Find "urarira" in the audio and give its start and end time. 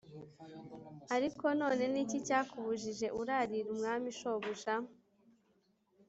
3.19-3.67